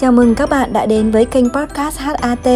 Chào 0.00 0.12
mừng 0.12 0.34
các 0.34 0.50
bạn 0.50 0.72
đã 0.72 0.86
đến 0.86 1.10
với 1.10 1.24
kênh 1.24 1.50
podcast 1.50 1.98
HAT. 1.98 2.46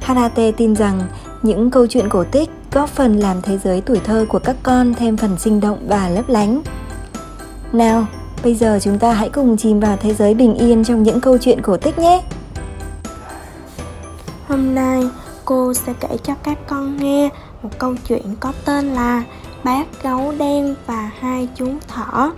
HAT 0.00 0.38
tin 0.56 0.76
rằng 0.76 1.00
những 1.42 1.70
câu 1.70 1.86
chuyện 1.86 2.08
cổ 2.08 2.24
tích 2.24 2.50
góp 2.72 2.88
phần 2.88 3.18
làm 3.18 3.42
thế 3.42 3.58
giới 3.58 3.80
tuổi 3.80 4.00
thơ 4.04 4.26
của 4.28 4.38
các 4.38 4.56
con 4.62 4.94
thêm 4.94 5.16
phần 5.16 5.38
sinh 5.38 5.60
động 5.60 5.78
và 5.88 6.08
lấp 6.08 6.28
lánh. 6.28 6.62
Nào, 7.72 8.06
bây 8.44 8.54
giờ 8.54 8.78
chúng 8.82 8.98
ta 8.98 9.12
hãy 9.12 9.28
cùng 9.28 9.56
chìm 9.56 9.80
vào 9.80 9.96
thế 9.96 10.14
giới 10.14 10.34
bình 10.34 10.54
yên 10.54 10.84
trong 10.84 11.02
những 11.02 11.20
câu 11.20 11.38
chuyện 11.38 11.62
cổ 11.62 11.76
tích 11.76 11.98
nhé. 11.98 12.22
Hôm 14.48 14.74
nay 14.74 15.08
cô 15.44 15.74
sẽ 15.74 15.92
kể 16.00 16.16
cho 16.22 16.34
các 16.42 16.58
con 16.66 16.96
nghe 16.96 17.28
một 17.62 17.70
câu 17.78 17.94
chuyện 18.08 18.22
có 18.40 18.52
tên 18.64 18.94
là 18.94 19.22
Bác 19.64 20.02
gấu 20.02 20.32
đen 20.38 20.74
và 20.86 21.10
hai 21.20 21.48
chú 21.54 21.66
thỏ. 21.88 22.32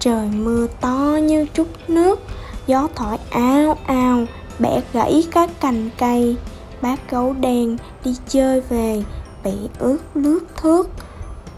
Trời 0.00 0.28
mưa 0.36 0.66
to 0.80 1.18
như 1.22 1.46
trút 1.54 1.66
nước, 1.88 2.20
gió 2.66 2.88
thổi 2.94 3.16
ào 3.30 3.78
ào, 3.86 4.24
bẻ 4.58 4.80
gãy 4.92 5.26
các 5.30 5.50
cành 5.60 5.90
cây. 5.98 6.36
Bác 6.82 7.10
gấu 7.10 7.32
đen 7.32 7.76
đi 8.04 8.16
chơi 8.28 8.60
về, 8.60 9.02
bị 9.44 9.52
ướt 9.78 9.98
lướt 10.14 10.40
thước. 10.56 10.90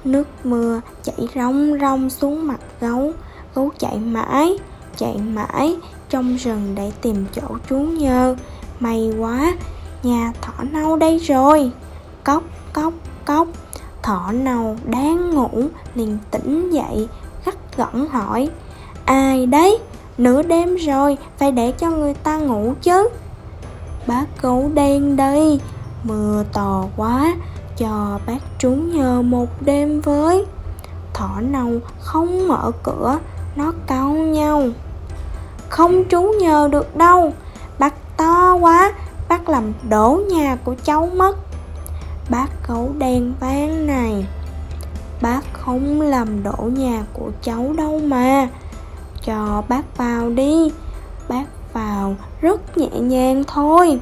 Nước 0.04 0.28
mưa 0.44 0.80
chảy 1.02 1.28
rong 1.34 1.78
rong 1.80 2.10
xuống 2.10 2.46
mặt 2.46 2.60
gấu, 2.80 3.12
gấu 3.54 3.70
chạy 3.78 3.98
mãi, 3.98 4.58
chạy 4.96 5.16
mãi 5.18 5.76
trong 6.08 6.36
rừng 6.36 6.74
để 6.74 6.92
tìm 7.02 7.26
chỗ 7.34 7.56
trú 7.68 7.76
nhơ. 7.76 8.36
May 8.80 9.12
quá, 9.18 9.52
nhà 10.02 10.32
thỏ 10.40 10.52
nâu 10.70 10.96
đây 10.96 11.18
rồi. 11.18 11.70
Cốc, 12.24 12.42
cốc, 12.72 12.92
cốc. 13.24 13.48
Thỏ 14.02 14.32
nâu 14.32 14.76
đang 14.84 15.30
ngủ 15.30 15.50
liền 15.94 16.18
tỉnh 16.30 16.70
dậy, 16.70 17.08
gắt 17.44 17.76
gỏng 17.76 18.08
hỏi. 18.08 18.48
Ai 19.04 19.46
đấy? 19.46 19.78
Nửa 20.18 20.42
đêm 20.42 20.76
rồi, 20.76 21.16
phải 21.36 21.52
để 21.52 21.72
cho 21.72 21.90
người 21.90 22.14
ta 22.14 22.36
ngủ 22.36 22.74
chứ. 22.82 23.08
Bác 24.06 24.24
gấu 24.42 24.70
đen 24.74 25.16
đây 25.16 25.60
Mưa 26.02 26.44
to 26.52 26.84
quá 26.96 27.34
Cho 27.76 28.18
bác 28.26 28.38
trúng 28.58 28.96
nhờ 28.96 29.22
một 29.22 29.46
đêm 29.60 30.00
với. 30.00 30.46
Thỏ 31.14 31.40
nâu 31.40 31.70
không 32.00 32.48
mở 32.48 32.70
cửa 32.82 33.18
Nó 33.56 33.72
cau 33.86 34.12
nhau. 34.12 34.68
Không 35.68 36.04
trú 36.08 36.22
nhờ 36.40 36.68
được 36.72 36.96
đâu 36.96 37.32
Bác 37.78 37.94
to 38.16 38.54
quá 38.54 38.92
Bác 39.28 39.48
làm 39.48 39.72
đổ 39.88 40.20
nhà 40.30 40.56
của 40.64 40.74
cháu 40.84 41.08
mất. 41.16 41.36
Bác 42.30 42.48
gấu 42.68 42.92
đen 42.98 43.34
vang 43.40 43.86
này 43.86 44.26
Bác 45.22 45.40
không 45.52 46.00
làm 46.00 46.42
đổ 46.42 46.70
nhà 46.72 47.04
của 47.12 47.30
cháu 47.42 47.72
đâu 47.76 48.00
mà 48.04 48.48
cho 49.24 49.62
bác 49.68 49.96
vào 49.96 50.30
đi. 50.30 50.70
Bác 51.28 51.44
vào 51.72 52.16
rất 52.40 52.78
nhẹ 52.78 53.00
nhàng 53.00 53.44
thôi. 53.44 54.00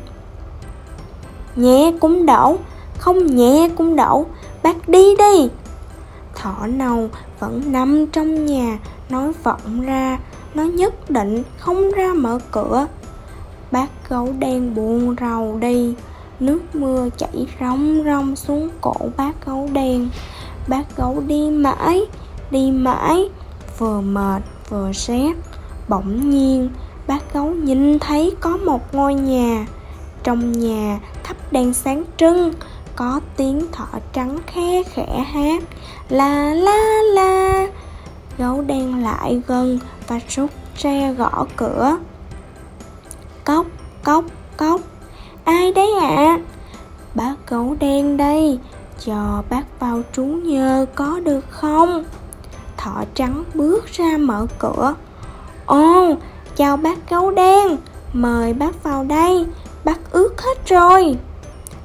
Nhẹ 1.56 1.92
cũng 2.00 2.26
đổ 2.26 2.56
Không 2.98 3.26
nhẹ 3.26 3.68
cũng 3.76 3.96
đổ 3.96 4.26
Bác 4.62 4.88
đi 4.88 5.16
đi. 5.16 5.48
Thỏ 6.34 6.66
nâu 6.66 7.08
vẫn 7.38 7.72
nằm 7.72 8.06
trong 8.06 8.46
nhà, 8.46 8.78
Nói 9.08 9.32
vọng 9.42 9.80
ra 9.80 10.18
Nó 10.54 10.62
nhất 10.62 11.10
định 11.10 11.42
không 11.58 11.90
ra 11.90 12.12
mở 12.14 12.38
cửa. 12.50 12.86
Bác 13.70 14.08
gấu 14.08 14.28
đen 14.38 14.74
buồn 14.74 15.16
rầu 15.20 15.58
đi, 15.60 15.94
Nước 16.40 16.60
mưa 16.74 17.08
chảy 17.16 17.46
rong 17.60 18.02
rong 18.04 18.36
xuống 18.36 18.68
cổ 18.80 18.94
bác 19.16 19.46
gấu 19.46 19.68
đen. 19.72 20.08
Bác 20.68 20.96
gấu 20.96 21.22
đi 21.26 21.50
mãi 21.50 22.06
Đi 22.50 22.70
mãi, 22.70 23.28
Vừa 23.78 24.00
mệt 24.00 24.42
vừa 24.68 24.92
rét 24.92 25.32
Bỗng 25.88 26.30
nhiên 26.30 26.70
bác 27.06 27.34
gấu 27.34 27.50
nhìn 27.50 27.98
thấy 27.98 28.34
có 28.40 28.56
một 28.56 28.94
ngôi 28.94 29.14
nhà 29.14 29.66
Trong 30.22 30.52
nhà 30.52 31.00
thắp 31.22 31.36
đèn 31.50 31.74
sáng 31.74 32.04
trưng 32.16 32.52
Có 32.96 33.20
tiếng 33.36 33.66
thỏ 33.72 33.86
trắng 34.12 34.38
khe 34.46 34.82
khẽ 34.82 35.24
hát 35.32 35.62
La 36.08 36.54
la 36.54 37.02
la 37.14 37.66
Gấu 38.38 38.62
đen 38.62 39.02
lại 39.02 39.42
gần 39.46 39.78
và 40.06 40.20
rút 40.28 40.50
tre 40.78 41.12
gõ 41.12 41.46
cửa 41.56 41.96
Cốc, 43.44 43.66
cốc, 44.04 44.24
cốc 44.56 44.80
Ai 45.44 45.72
đấy 45.72 45.92
ạ? 46.00 46.08
À? 46.16 46.38
Bác 47.14 47.34
gấu 47.46 47.76
đen 47.80 48.16
đây 48.16 48.58
Cho 49.04 49.42
bác 49.50 49.80
vào 49.80 50.02
trú 50.12 50.24
nhờ 50.24 50.86
có 50.94 51.20
được 51.24 51.44
không? 51.50 52.04
Thỏ 52.76 53.04
trắng 53.14 53.44
bước 53.54 53.86
ra 53.86 54.16
mở 54.18 54.46
cửa. 54.58 54.94
Ồ, 55.66 56.14
chào 56.56 56.76
bác 56.76 57.10
gấu 57.10 57.30
đen 57.30 57.76
Mời 58.12 58.52
bác 58.52 58.82
vào 58.82 59.04
đây 59.04 59.46
Bác 59.84 60.10
ướt 60.10 60.40
hết 60.42 60.68
rồi. 60.68 61.18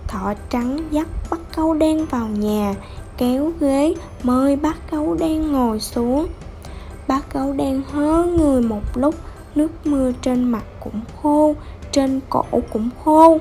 Thỏ 0.08 0.34
trắng 0.50 0.88
dắt 0.92 1.08
bác 1.30 1.56
gấu 1.56 1.74
đen 1.74 2.06
vào 2.06 2.28
nhà 2.28 2.76
Kéo 3.18 3.52
ghế 3.60 3.96
mời 4.24 4.56
bác 4.56 4.92
gấu 4.92 5.16
đen 5.20 5.52
ngồi 5.52 5.80
xuống. 5.80 6.28
Bác 7.08 7.34
gấu 7.34 7.54
đen 7.54 7.82
hớ 7.92 8.24
người 8.24 8.62
một 8.62 8.82
lúc 8.96 9.16
Nước 9.56 9.72
mưa 9.86 10.12
trên 10.22 10.44
mặt 10.44 10.64
cũng 10.80 11.02
khô 11.22 11.56
Trên 11.92 12.20
cổ 12.30 12.44
cũng 12.74 12.90
khô. 13.04 13.38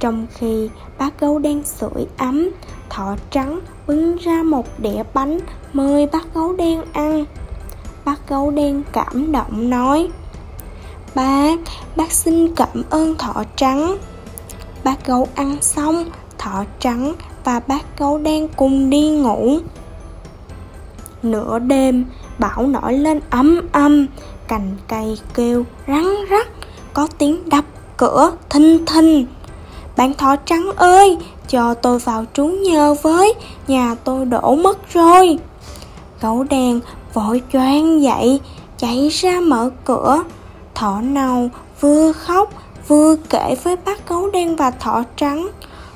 Trong 0.00 0.26
khi 0.34 0.70
bác 0.98 1.20
gấu 1.20 1.38
đen 1.38 1.62
sưởi 1.64 2.06
ấm 2.16 2.50
Thỏ 2.90 3.16
trắng 3.30 3.60
bưng 3.86 4.16
ra 4.16 4.42
một 4.42 4.66
đĩa 4.78 5.02
bánh 5.14 5.38
mời 5.72 6.06
bác 6.06 6.34
gấu 6.34 6.52
đen 6.52 6.82
ăn. 6.92 7.24
Bác 8.04 8.28
gấu 8.28 8.50
đen 8.50 8.82
cảm 8.92 9.32
động 9.32 9.70
nói 9.70 10.08
Bác, 11.14 11.56
bác 11.96 12.12
xin 12.12 12.54
cảm 12.54 12.82
ơn 12.90 13.14
thỏ 13.18 13.44
trắng. 13.56 13.96
Bác 14.84 15.06
gấu 15.06 15.28
ăn 15.34 15.56
xong, 15.60 16.04
thỏ 16.38 16.64
trắng 16.78 17.14
và 17.44 17.60
bác 17.60 17.98
gấu 17.98 18.18
đen 18.18 18.48
cùng 18.56 18.90
đi 18.90 19.10
ngủ. 19.10 19.58
Nửa 21.22 21.58
đêm, 21.58 22.04
bão 22.38 22.66
nổi 22.66 22.92
lên 22.92 23.20
ấm 23.30 23.60
âm 23.72 24.06
Cành 24.48 24.76
cây 24.88 25.18
kêu 25.34 25.64
rắn 25.88 26.04
rắc 26.30 26.48
Có 26.92 27.08
tiếng 27.18 27.48
đập 27.48 27.64
cửa 27.96 28.32
thinh 28.50 28.86
thinh 28.86 29.26
Bạn 29.96 30.14
thỏ 30.14 30.36
trắng 30.36 30.70
ơi, 30.76 31.18
cho 31.48 31.74
tôi 31.74 31.98
vào 31.98 32.24
trú 32.32 32.46
nhờ 32.46 32.94
với, 33.02 33.34
Nhà 33.68 33.96
tôi 34.04 34.24
đổ 34.24 34.54
mất 34.54 34.92
rồi. 34.92 35.38
Gấu 36.20 36.44
đen 36.44 36.80
vội 37.14 37.42
choang 37.52 38.02
dậy, 38.02 38.40
Chạy 38.78 39.08
ra 39.08 39.40
mở 39.40 39.70
cửa. 39.84 40.22
Thỏ 40.74 41.00
nâu 41.00 41.48
vừa 41.80 42.12
khóc, 42.12 42.50
Vừa 42.88 43.16
kể 43.30 43.54
với 43.62 43.76
bác 43.76 44.08
gấu 44.08 44.30
đen 44.30 44.56
và 44.56 44.70
thỏ 44.70 45.02
trắng. 45.16 45.48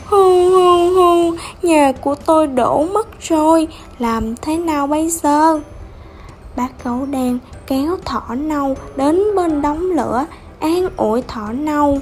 Hu 0.07 0.51
hu 0.51 0.95
hu 0.95 1.37
Nhà 1.63 1.93
của 2.01 2.15
tôi 2.15 2.47
đổ 2.47 2.85
mất 2.93 3.21
rồi, 3.21 3.69
Làm 3.99 4.37
thế 4.37 4.57
nào 4.57 4.87
bây 4.87 5.11
giờ? 5.11 5.61
Bác 6.57 6.85
gấu 6.85 7.07
đen 7.07 7.39
kéo 7.67 7.97
thỏ 8.05 8.35
nâu 8.35 8.77
Đến 8.97 9.23
bên 9.37 9.63
đống 9.63 9.91
lửa, 9.91 10.27
An 10.61 10.89
ủi 10.97 11.23
thỏ 11.23 11.53
nâu 11.53 11.99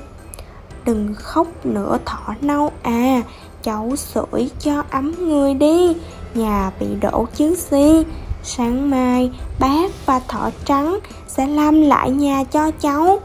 Đừng 0.86 1.14
khóc 1.14 1.46
nữa, 1.64 1.98
thỏ 2.04 2.34
nâu 2.40 2.70
à. 2.82 3.22
Cháu 3.62 3.96
sưởi 3.96 4.50
cho 4.60 4.82
ấm 4.90 5.14
người 5.18 5.54
đi, 5.54 5.96
Nhà 6.34 6.70
bị 6.80 6.86
đổ 7.00 7.26
chứ 7.34 7.54
gì. 7.70 8.04
Sáng 8.42 8.90
mai 8.90 9.30
bác 9.58 10.06
và 10.06 10.20
thỏ 10.28 10.50
trắng 10.64 10.98
sẽ 11.26 11.46
làm 11.46 11.82
lại 11.82 12.10
nhà 12.10 12.44
cho 12.44 12.70
cháu. 12.70 13.20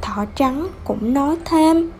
Thỏ 0.00 0.24
trắng 0.34 0.68
cũng 0.84 1.14
nói 1.14 1.36
thêm, 1.44 1.90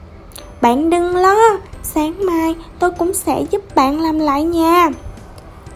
Bạn 0.61 0.91
đừng 0.91 1.17
lo, 1.17 1.37
Sáng 1.83 2.27
mai 2.27 2.55
tôi 2.79 2.91
cũng 2.91 3.15
sẽ 3.15 3.43
giúp 3.51 3.75
bạn 3.75 4.01
làm 4.01 4.19
lại 4.19 4.45
nhà. 4.45 4.89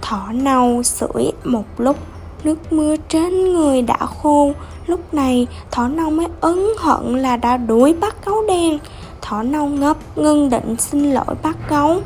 Thỏ 0.03 0.29
nâu 0.33 0.83
sưởi 0.83 1.33
một 1.45 1.65
lúc, 1.79 1.97
Nước 2.45 2.73
mưa 2.73 2.97
trên 3.09 3.53
người 3.53 3.83
đã 3.83 3.97
khô. 4.23 4.53
Lúc 4.87 5.15
này 5.15 5.47
thỏ 5.71 5.89
nâu 5.89 6.11
mới 6.11 6.27
ấn 6.41 6.59
hận 6.79 7.19
là 7.19 7.37
đã 7.37 7.57
đuổi 7.57 7.95
bắt 8.01 8.17
gấu 8.25 8.47
đen. 8.49 8.79
Thỏ 9.23 9.43
nâu 9.43 9.67
ngấp 9.67 10.19
ngưng 10.19 10.51
định 10.51 10.77
xin 10.79 11.13
lỗi 11.13 11.35
bác 11.43 11.71
gấu. 11.71 12.01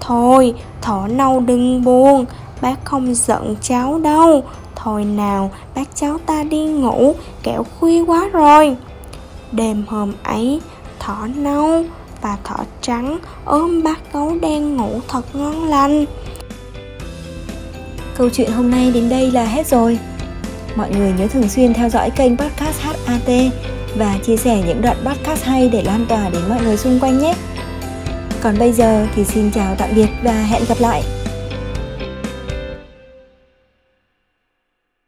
Thôi, 0.00 0.54
thỏ 0.80 1.06
nâu 1.06 1.40
đừng 1.40 1.84
buồn 1.84 2.24
Bác 2.60 2.84
không 2.84 3.14
giận 3.14 3.56
cháu 3.60 3.98
đâu. 3.98 4.44
Thôi 4.76 5.04
nào, 5.04 5.50
bác 5.74 5.96
cháu 5.96 6.18
ta 6.26 6.42
đi 6.42 6.64
ngủ 6.64 7.14
Kẹo 7.42 7.64
khuya 7.78 8.04
quá 8.04 8.28
rồi. 8.32 8.76
Đêm 9.52 9.84
hôm 9.88 10.12
ấy, 10.22 10.60
thỏ 10.98 11.26
nâu 11.36 11.84
và 12.22 12.36
thỏ 12.44 12.56
trắng 12.80 13.18
ôm 13.44 13.82
bác 13.82 14.12
gấu 14.12 14.36
đen 14.40 14.76
ngủ 14.76 15.00
thật 15.08 15.22
ngon 15.34 15.64
lành. 15.64 16.04
Câu 18.16 18.28
chuyện 18.32 18.52
hôm 18.52 18.70
nay 18.70 18.90
đến 18.90 19.08
đây 19.08 19.30
là 19.30 19.44
hết 19.44 19.66
rồi. 19.66 19.98
Mọi 20.76 20.90
người 20.90 21.12
nhớ 21.18 21.26
thường 21.26 21.48
xuyên 21.48 21.74
theo 21.74 21.88
dõi 21.88 22.10
kênh 22.10 22.36
podcast 22.36 22.80
HAT 22.80 23.52
và 23.96 24.18
chia 24.22 24.36
sẻ 24.36 24.62
những 24.66 24.82
đoạn 24.82 24.96
podcast 25.04 25.44
hay 25.44 25.68
để 25.68 25.82
lan 25.82 26.06
tỏa 26.08 26.30
đến 26.30 26.42
mọi 26.48 26.62
người 26.62 26.76
xung 26.76 27.00
quanh 27.00 27.18
nhé. 27.18 27.34
Còn 28.40 28.58
bây 28.58 28.72
giờ 28.72 29.06
thì 29.14 29.24
xin 29.24 29.50
chào 29.50 29.74
tạm 29.78 29.88
biệt 29.94 30.08
và 30.22 30.32
hẹn 30.32 30.62
gặp 30.68 30.76
lại. 30.80 31.02